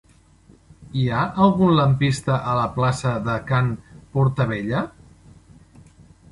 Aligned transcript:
Hi 1.01 1.03
ha 1.09 1.19
algun 1.47 1.75
lampista 1.81 2.39
a 2.53 2.57
la 2.61 2.65
plaça 2.79 3.13
de 3.29 3.37
Can 3.53 3.71
Portabella? 4.17 4.85